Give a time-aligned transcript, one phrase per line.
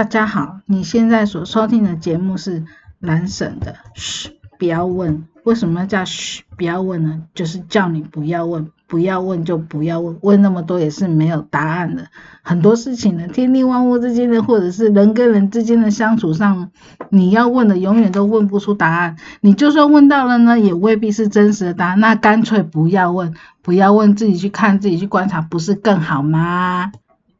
[0.00, 2.64] 大家好，你现在所收听的节目是
[3.00, 3.76] 蓝省的。
[3.92, 6.42] 嘘，不要问，为什么叫嘘？
[6.56, 7.24] 不要问呢？
[7.34, 12.06] 就是叫你不要问，不要问就不要问，问那么多也是没有答案的。
[12.40, 16.70] 很多事情呢，天地万物之间的，或者是人跟人之间的相处上，
[17.10, 19.16] 你要问的永远都问不出答案。
[19.42, 22.00] 你就算问到了呢，也未必是真实的答案。
[22.00, 26.90] 那干脆不要问，不要问，自己去看，自己去观察，不是更好吗？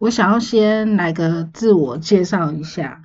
[0.00, 3.02] 我想要先来个自我介绍一下，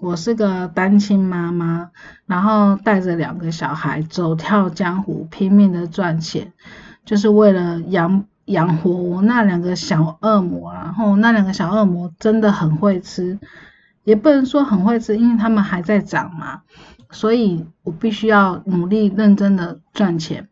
[0.00, 1.92] 我是个单亲妈妈，
[2.26, 6.52] 然后带着两个小孩走跳江湖，拼命的赚钱，
[7.04, 10.74] 就是为了养养活我那两个小恶魔。
[10.74, 13.38] 然后那两个小恶魔真的很会吃，
[14.02, 16.62] 也不能说很会吃，因为他们还在长嘛，
[17.12, 20.48] 所以我必须要努力认真的赚钱。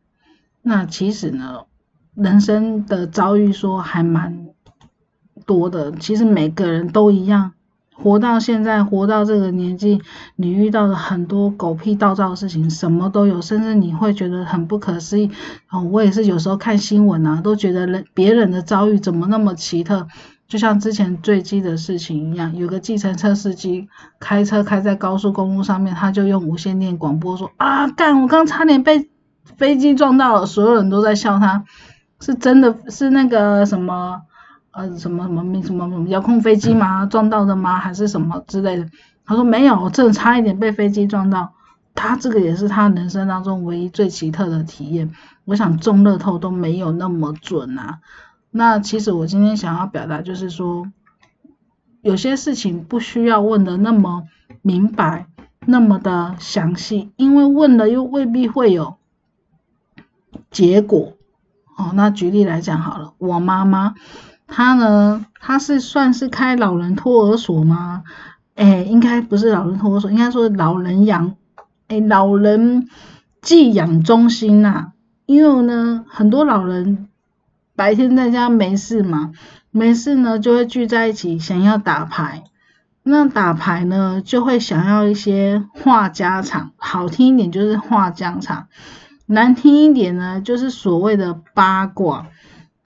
[0.63, 1.63] 那其实呢，
[2.15, 4.50] 人生的遭遇说还蛮。
[5.47, 7.53] 多的，其实每个人都一样，
[7.95, 10.01] 活到现在，活到这个年纪，
[10.37, 15.31] 你遇到的很多狗屁倒灶的事情，什么都有，甚至你会觉得很不可思议。
[15.71, 20.07] 哦，我也是有时候看新闻啊，都觉得人别人的遭遇怎么那么奇特，
[20.49, 29.11] 就像之前坠机的事情一样，有个计程车司机开车开在高速公路上面，他就用无线电广播说啊，干，我刚差点被
[29.59, 31.65] 飞机撞到了，所有人都在笑他，
[32.19, 34.23] 是真的是那个什么。
[34.73, 37.05] 呃，什么什么什么什么遥控飞机吗？
[37.07, 37.79] 撞到的吗？
[37.79, 38.89] 还是什么之类的？
[39.25, 41.53] 他说没有，这差一点被飞机撞到。
[41.95, 45.13] 他这个也是他人生当中唯一最奇特的体验。
[45.45, 47.99] 我想中乐透都没有那么准啊。
[48.51, 50.91] 那其实我今天想要表达就是说，
[52.01, 54.25] 有些事情不需要问的那么
[54.63, 55.27] 明白，
[55.67, 58.97] 那么的详细，因为问了又未必会有
[60.51, 61.15] 结果。
[61.77, 63.95] 哦，那举例来讲好了，我妈妈。
[64.51, 65.25] 他呢？
[65.43, 68.03] 他是算是开老人托儿所吗？
[68.57, 71.35] 哎，应该不是老人托儿所，应该说老人养，
[71.89, 72.89] 哎，老人
[73.41, 74.93] 寄养中心呐。
[75.25, 77.09] 因为呢，很多老人
[77.75, 79.33] 白天在家没事嘛，
[79.71, 82.45] 没事呢就会聚在一起，想要打牌。
[83.03, 88.67] 那打牌呢，就会想要一些话家常，好听一点就是话家常，
[89.25, 92.27] 难听一点呢，就是所谓的八卦。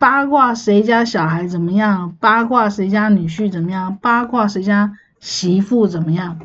[0.04, 2.14] 八卦谁家小孩怎么样？
[2.20, 3.96] 八卦谁家女婿怎么样？
[4.02, 6.40] 八卦谁家媳妇怎么样？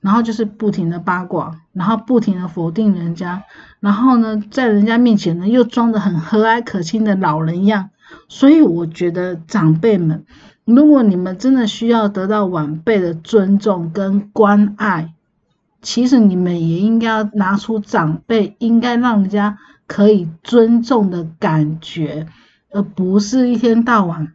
[0.00, 3.42] 然后就是不停的八卦，然后不停的否定人家，
[3.80, 7.90] 然后呢，在人家面前呢又装的很和蔼可亲的老人样。
[8.30, 10.24] 所以我觉得长辈们，
[10.64, 15.12] 如果你们真的需要得到晚辈的尊重跟关爱，
[15.82, 22.28] 其实你们也应该要拿出长辈应该让人家可以尊重的感觉。
[22.74, 24.34] 而不是一天到晚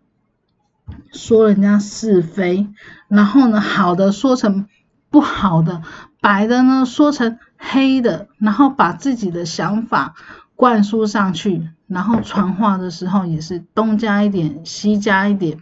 [1.12, 2.70] 说人家是非，
[3.10, 4.66] 然后呢，好的说成
[5.10, 5.84] 不好的，
[6.22, 10.16] 白的呢说成黑的，然后把自己的想法
[10.56, 15.60] 灌输上去，然后传话的时候也是东加一点，西加一点，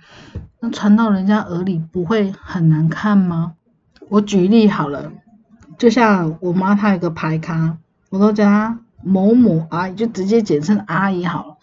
[0.59, 3.53] 那传到人家耳里不会很难看吗？
[4.09, 5.11] 我举例好了，
[5.79, 7.77] 就像我妈她有个牌卡，
[8.11, 11.57] 我都叫她某某阿姨，就直接简称阿姨好了。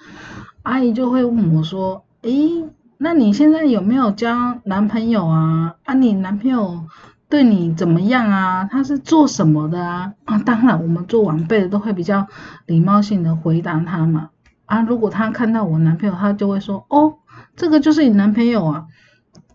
[0.64, 2.64] 阿姨就会问我说：“诶，
[2.96, 5.74] 那你现在有没有交男朋友啊？
[5.84, 6.86] 啊，你男朋友
[7.28, 8.64] 对你怎么样啊？
[8.72, 10.14] 他是做什么的啊？
[10.24, 12.26] 啊，当然，我们做晚辈的都会比较
[12.64, 14.30] 礼貌性的回答他嘛。
[14.64, 17.16] 啊，如果他看到我男朋友，他就会说：哦，
[17.56, 18.84] 这个就是你男朋友啊，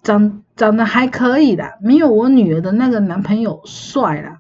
[0.03, 4.38] 长长得还可以的，没有我女儿的那个男朋友帅啦。”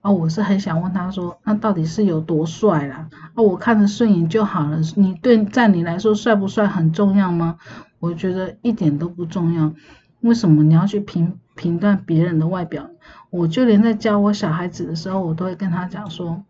[0.00, 3.08] 啊，我是很想问他说，那到底是有多帅啦？
[3.34, 4.78] 啊，我看着顺眼就好了。
[4.96, 7.56] 你对在你来说帅不帅很重要吗？
[7.98, 9.72] 我觉得一点都不重要。
[10.20, 12.90] 为什么你要去评评断别人的外表？
[13.30, 16.44] 我就连在教我小孩子的时候，我都会跟他讲说，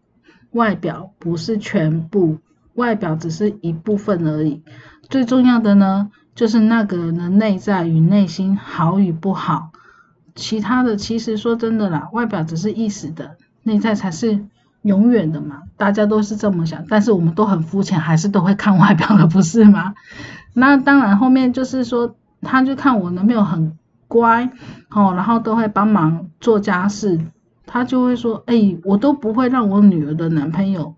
[0.52, 2.38] 外表不是全部，
[2.74, 4.62] 外表只是一部分而已。
[5.08, 9.70] 最重要的呢，就是那个人的内在与内心好与不好。
[10.34, 14.46] 其他的其实说真的啦，外表只是一时的，内在才是
[14.82, 15.62] 永远的嘛。
[15.76, 19.94] 大家都是这么想，但是我们都很肤浅，还是都会看外表的， 不是吗？
[20.54, 23.76] 那当然，后面就是说，他就看我男朋友很
[24.08, 24.50] 乖
[24.90, 27.20] 哦，然后都会帮忙做家事，
[27.66, 30.94] 他就会说，哎，我都不会让我女儿的男朋友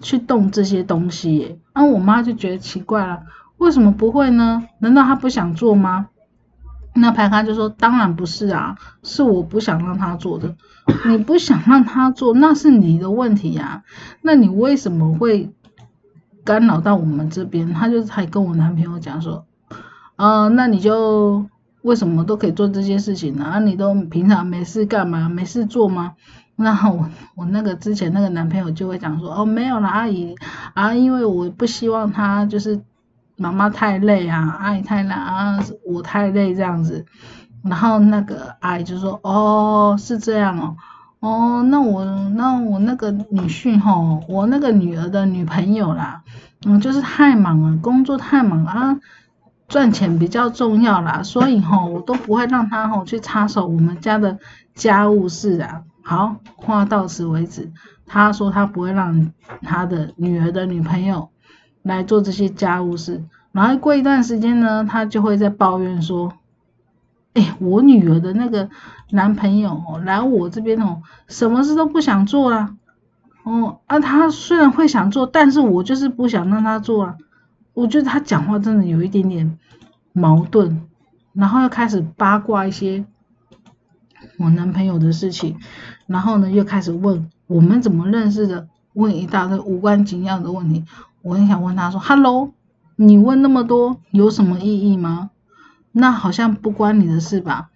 [0.00, 1.58] 去动这些东西耶。
[1.74, 3.22] 那我妈就觉得奇怪了，
[3.58, 4.64] 为什么不会呢？
[4.78, 6.08] 难道他不想做吗？
[6.96, 10.56] 那牌卡就说：“当然不是啊，是我不想让他做的。
[11.06, 13.82] 你不想让他做，那是你的问题呀。
[14.22, 15.52] 那你为什么会
[16.44, 19.44] 干扰到我们这边？”他就还跟我男朋友讲说
[20.16, 21.46] ：“呃，那你就
[21.82, 23.44] 为什么都可以做这些事情呢？
[23.44, 25.28] 啊，你都平常没事干嘛？
[25.28, 26.14] 没事做吗？
[26.58, 30.34] 那我我那个之前那个男朋友就会讲说，哦，没有啦，阿姨
[30.72, 32.80] 啊，因为我不希望他就是
[33.36, 37.04] 妈妈太累啊，阿姨太累啊，我太累这样子。
[37.62, 40.76] 然后那个阿姨就说，哦，是这样哦，
[41.20, 46.22] 哦，那我那我那个女婿吼，我那个女儿的女朋友啦，
[46.64, 48.98] 嗯，就是太忙了，工作太忙啊，
[49.66, 54.38] 赚钱比较重要啦，所以吼我都不会让他吼去插手我们家的
[54.74, 55.82] 家务事啊。
[56.02, 57.72] 好，话到此为止。
[58.06, 61.30] 他说他不会让他的女儿的女朋友
[61.86, 63.22] 来做这些家务事，
[63.52, 66.32] 然后过一段时间呢，他就会在抱怨说
[67.34, 68.68] ：“哎，我女儿的那个
[69.10, 72.74] 男朋友哦，来我这边哦，什么事都不想做啦。
[73.44, 77.16] 哦，啊，他虽然会想做，但是我就是不想让他做啊。
[77.72, 79.56] 我觉得他讲话真的有一点点
[80.12, 80.82] 矛盾，
[81.34, 83.04] 然后又开始八卦一些
[84.38, 85.56] 我男朋友的事情。”
[86.08, 90.84] 然后呢，又开始问我们怎么认识的，问一大堆无关紧要的问题。
[91.26, 92.52] 我很想问他说：“Hello，
[92.94, 95.30] 你问那么多有什么意义吗？
[95.90, 97.70] 那好像不关你的事吧？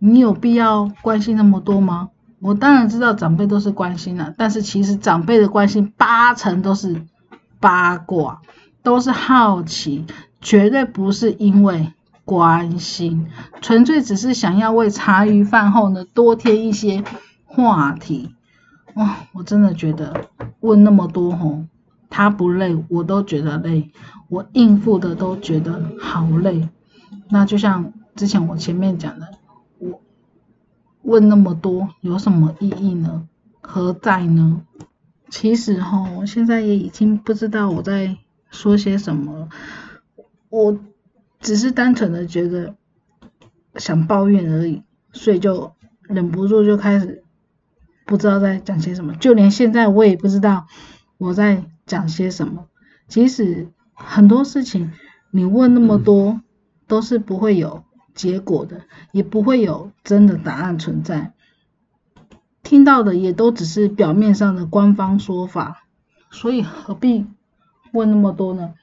[0.00, 2.08] 你有必要关心那么多吗？”
[2.42, 7.02] 我当然知道长辈都是关心了，但是其实长辈的关心八成都是
[7.60, 8.40] 八卦，
[8.82, 10.04] 都是好奇，
[10.40, 11.92] 绝对不是因为
[12.24, 13.28] 关心，
[13.60, 17.04] 纯粹只是想要为茶余饭后呢多添一些。
[17.50, 18.34] 话题，
[18.94, 20.26] 哇，我真的觉得
[20.60, 21.64] 问那么多吼，
[22.10, 23.90] 他不累，我都觉得累，
[24.28, 26.68] 我应付的都觉得好累。
[27.30, 29.28] 那就像之前我前面讲的，
[29.78, 30.00] 我
[31.02, 33.28] 问那么多有什么意义呢？
[33.60, 34.62] 何在呢？
[35.30, 38.16] 其实哈，我现在也已经不知道我在
[38.50, 39.48] 说些什么，
[40.48, 40.78] 我
[41.40, 42.74] 只是单纯的觉得
[43.76, 44.82] 想抱怨而已，
[45.12, 45.72] 所以就
[46.02, 47.24] 忍不住就开始。
[48.06, 50.66] 不知道在讲些什么，就连现在我也不知道
[51.18, 52.66] 我在讲些什么。
[53.08, 54.92] 即使很多事情
[55.32, 56.40] 你问那么多，
[56.86, 57.82] 都是不会有
[58.14, 61.32] 结果的，也不会有真的答案存在。
[62.62, 65.82] 听到的也都只是表面上的官方说法，
[66.30, 67.26] 所以何必
[67.92, 68.74] 问那么多呢？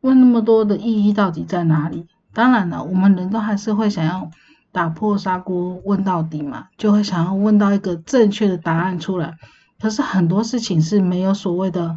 [0.00, 2.06] 问那么多的意义到底在哪里？
[2.32, 4.30] 当然了，我们人都还是会想要。
[4.70, 9.34] 打破砂锅问到底嘛，就会想要问到一个正确的答案出来。
[9.80, 11.96] 可是很多事情是没有所谓的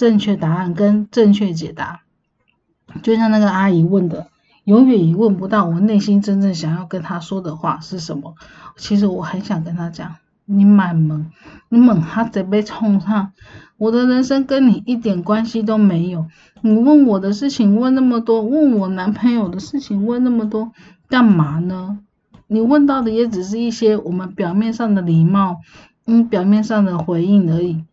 [0.00, 2.00] 正确答案跟正确解答。
[3.02, 4.28] 就像那个阿姨问的，
[4.64, 8.34] 永远也问不到我内心真正想要跟她说的话是什么。
[8.78, 10.16] 其实我很想跟她讲，
[10.46, 11.30] 你蛮猛，
[11.68, 13.32] 你猛他得被冲上。
[13.76, 16.28] 我的人生跟你一点关系都没有。
[16.62, 20.72] 你问我的事情问那么多，问我男朋友的事情问那么多，
[21.10, 21.98] 干嘛呢？
[22.46, 25.58] 你问到的也只是一些我们表面上的礼貌，
[26.06, 27.84] 嗯，表面上的回应而已，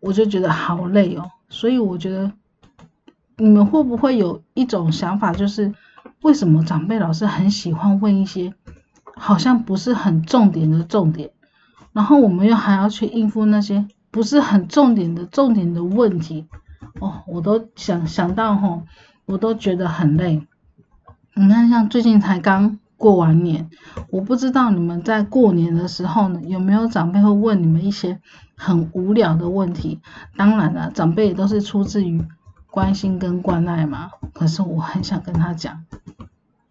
[0.00, 1.28] 我就觉得好累哦。
[1.52, 2.32] 所以我觉得
[3.36, 5.74] 你们会不会有一种想法，就是
[6.22, 8.54] 为什么长辈老是很喜欢问一些
[9.14, 11.30] 好像不是很重点的重点，
[11.92, 16.46] 然后我们又还要去应付那些不是很重点的重点的问题？
[17.00, 18.84] 哦，我都想想到吼，
[19.26, 20.46] 我都觉得很累。
[21.34, 22.78] 你看，像最近才刚。
[23.02, 23.68] 过完年，
[24.10, 28.20] 我不知道你们在过年的时候呢，有没有长辈会问你们一些
[28.56, 30.00] 很无聊的问题？
[30.36, 32.24] 当然了，长辈也都是出自于
[32.70, 34.12] 关心跟关爱嘛。
[34.32, 35.84] 可是我很想跟他讲，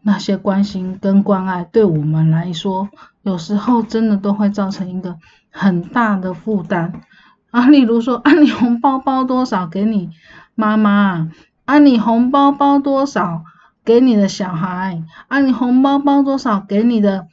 [0.02, 2.88] 那些关心跟关爱对我们来说，
[3.24, 5.18] 有时候真的都会造成一个
[5.52, 7.02] 很大的负担
[7.50, 7.68] 啊。
[7.68, 10.12] 例如说，啊，你红包包多少给你
[10.56, 11.30] 妈妈？
[11.66, 13.44] 啊，你红包包多少？
[13.84, 16.60] 给你的小孩啊，你红包包多少？
[16.60, 17.28] 给你的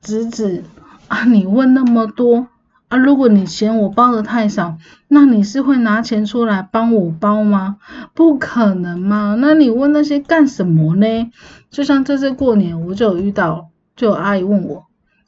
[0.00, 0.64] 侄子
[1.08, 2.48] 啊，你问那么多
[2.88, 2.98] 啊？
[2.98, 4.76] 如果你嫌我包的太少，
[5.08, 7.76] 那你是会拿钱出来帮我包吗？
[8.12, 9.36] 不可能嘛？
[9.38, 11.30] 那你问那些干什么呢？
[11.70, 14.86] 就像这次过年，我就有遇到，就有阿姨问我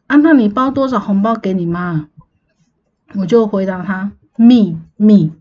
[0.08, 2.08] 啊，那你包多少红包给你妈？
[3.14, 5.32] 我就回答她秘密。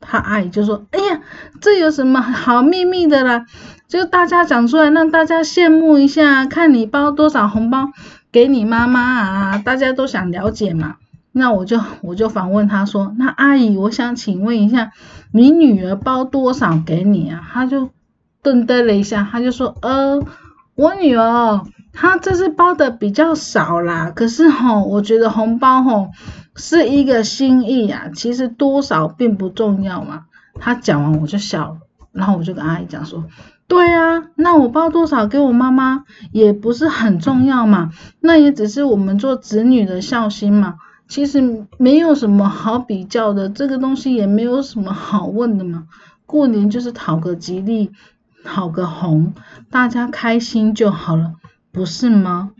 [0.00, 1.20] 他阿姨就说：“哎呀，
[1.60, 3.44] 这有什么好秘密的啦？
[3.86, 7.88] 就大家讲出来，让大家羡慕一下，看你包多少红包
[8.32, 9.58] 给你妈妈啊！
[9.64, 10.96] 大家都想了解嘛。
[11.32, 14.90] 那我就我就反问他说：那阿姨，我想请问一下，
[15.32, 17.42] 你女儿包多少给你啊？
[17.52, 17.90] 他就
[18.42, 20.22] 顿呆了一下，他就说：呃，
[20.74, 21.60] 我女儿
[21.92, 24.12] 她这是包的比较少啦。
[24.14, 26.08] 可是吼，我觉得红包吼。”
[26.60, 30.26] 是一个心意啊，其实多少并不重要嘛。
[30.54, 31.78] 他讲完我就笑了，
[32.12, 33.24] 然后我就跟阿姨讲说，
[33.66, 37.90] 对啊，那我包多少给我妈妈也不是很重要嘛，
[38.20, 40.76] 那也只是我们做子女的孝心嘛。
[41.08, 45.88] 其实没有什么好比较的，这个东西也没有什么好问的嘛。
[46.24, 47.90] 过年就是讨个吉利，
[48.44, 49.32] 讨个红，
[49.70, 51.34] 大家开心就好了，
[51.72, 52.50] 不是吗？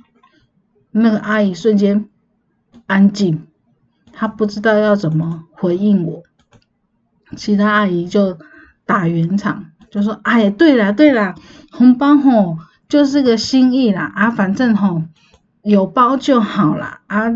[0.91, 2.09] 那个阿姨瞬间
[2.87, 3.47] 安静，
[4.21, 6.23] 他不知道要怎么回应我。
[7.39, 8.37] 其他阿姨就
[8.85, 9.71] 打圆场。
[9.91, 11.35] 就说，哎呀，对啦对啦，
[11.73, 15.05] 红包吼就是个心意啦，啊，反正吼
[15.63, 17.31] 有包就好啦，啊，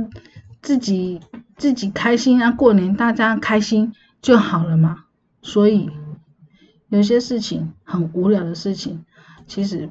[0.60, 1.22] 自己
[1.56, 5.04] 自己开心啊，过年大家开心就好了嘛。
[5.40, 5.88] 所以
[6.90, 9.06] 有些事情很无聊的事情，
[9.46, 9.88] 其实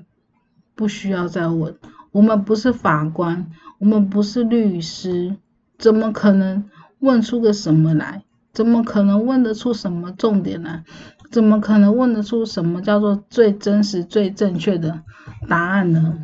[0.76, 1.76] 不需要再问。
[2.12, 5.36] 我们不是法官，我们不是律师，
[5.80, 6.70] 怎么可能
[7.04, 8.24] 问出个什么来？
[8.54, 10.86] 怎么可能问得出什么重点来？
[11.30, 15.02] 怎么可能问得出什么叫做最真实、最正确的
[15.50, 16.20] 答案呢？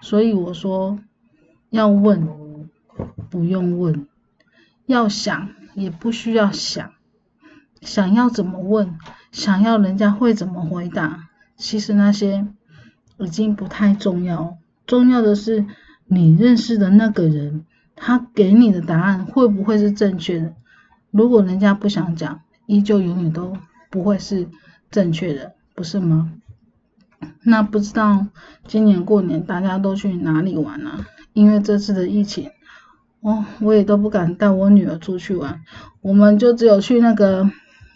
[0.00, 0.98] 所以我说，
[1.70, 2.26] 要问
[3.30, 4.08] 不用问，
[4.86, 6.90] 要想也不需要想，
[7.82, 8.98] 想要怎么问，
[9.30, 12.48] 想要人家会怎么回答，其实那些
[13.18, 15.66] 已经不太重要，重要的是
[16.06, 17.64] 你认识的那个人，
[18.04, 20.54] 他给你的答案会不会是正确的？
[21.12, 23.56] 如果人家不想讲，依旧永远都。
[23.92, 24.48] 不会是
[24.90, 26.32] 正确的，不是吗？
[27.42, 28.26] 那不知道
[28.66, 31.04] 今年过年大家都去哪里玩呢？
[31.34, 32.48] 因为这次的疫情，
[33.20, 35.60] 哦，我也都不敢带我女儿出去玩，
[36.00, 37.50] 我们就只有去那个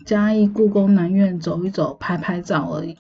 [0.04, 2.98] 嘉义故宫南院走一走，拍拍照而已。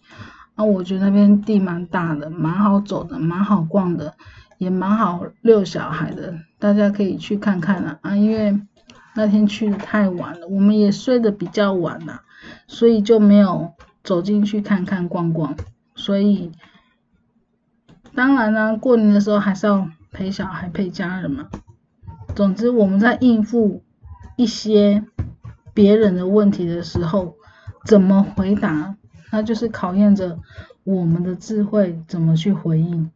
[0.54, 4.14] 啊，我觉得那边地蛮大的，蛮好走的，蛮好逛的，
[4.58, 7.98] 也蛮好遛小孩的，大家可以去看看啊。
[8.02, 8.60] 啊，因为
[9.14, 12.22] 那天去的太晚了，我们也睡得比较晚了。
[12.68, 13.72] 所以就没有
[14.04, 15.56] 走进去看看逛逛，
[15.96, 16.52] 所以
[18.14, 21.48] 当然呢，过年的时候还是要陪小孩陪家人嘛。
[22.34, 23.82] 总之我们在应付
[24.36, 25.02] 一些
[25.74, 27.34] 别人的问题的时候，
[27.84, 28.94] 怎么回答，
[29.32, 30.38] 那就是考验着
[30.84, 33.10] 我们的智慧怎么去回应。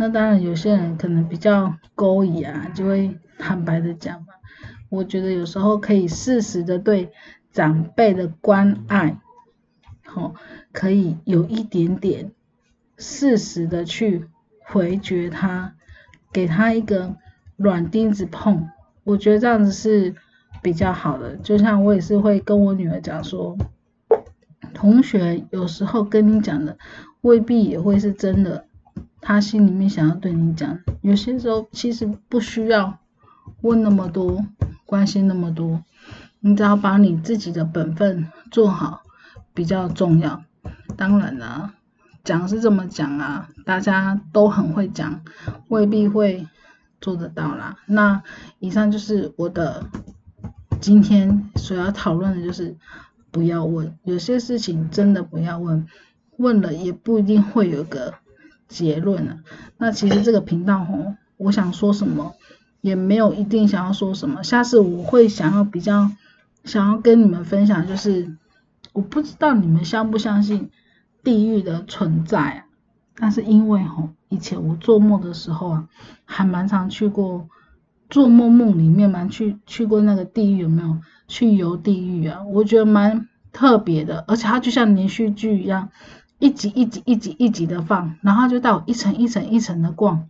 [0.00, 4.28] 那当然有些人可能比较勾引啊，就会坦白的讲嘛。
[4.88, 7.12] 我觉得有时候可以适时的对。
[7.52, 9.18] 长辈的关爱，
[10.06, 10.36] 好，
[10.70, 12.30] 可以有一点点
[12.96, 14.28] 适时的去
[14.60, 15.74] 回绝他，
[16.30, 17.16] 给他一个
[17.56, 18.68] 软钉子碰，
[19.02, 20.14] 我觉得这样子是
[20.62, 21.34] 比较好的。
[21.38, 23.58] 就像我也是会跟我女儿讲说，
[24.72, 26.78] 同学有时候跟你讲的
[27.22, 28.66] 未必也会是真的，
[29.20, 32.98] 他心里面想要对你讲，有些时候其实不需要
[33.60, 34.44] 问那么多，
[34.86, 35.82] 关心那么多。
[36.40, 39.02] 你只要把你自己的本分做好
[39.52, 40.42] 比较重要。
[40.96, 41.74] 当然了，
[42.24, 45.22] 讲是这么讲啊，大家都很会讲，
[45.68, 46.48] 未必会
[47.00, 47.76] 做得到啦。
[47.86, 48.22] 那
[48.58, 49.84] 以上就是我的
[50.80, 52.74] 今天所要讨论的，就是
[53.30, 55.86] 不要问，有些事情真的不要问，
[56.38, 58.14] 问了也不一定会有个
[58.70, 59.36] 结论啊。
[59.76, 62.32] 那其实这个频道吼，我想说什么
[62.80, 66.10] 也没有一定想要说什么，下次我会想要比较。
[66.62, 68.36] 想要跟你们分享，就是
[68.92, 70.68] 我不知道你们相不相信
[71.24, 72.66] 地狱的存在。
[73.16, 75.88] 但是因为吼，以前我做梦的时候啊，
[76.26, 77.48] 还蛮常去过
[78.10, 80.98] 做梦梦里面蛮去去过那个地狱，有没有
[81.28, 82.44] 去游地狱啊？
[82.44, 85.88] 我觉得蛮特别的，而且它就像连续剧一样，
[86.40, 90.28] 一集一集一集一集的放，然后就到一层一层一层的逛，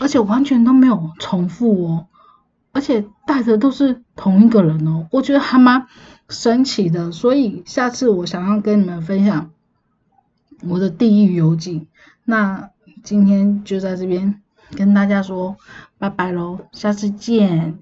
[0.00, 2.06] 而且完全都没有重复哦。
[2.72, 5.86] 而且带的都是同一个人哦，我觉得还蛮
[6.30, 9.50] 神奇的，所以下次我想要跟你们分享
[10.66, 11.86] 我的地狱游记。
[12.24, 12.70] 那
[13.02, 14.40] 今天就在这边
[14.74, 15.56] 跟大家说
[15.98, 17.78] 拜拜喽，下次见。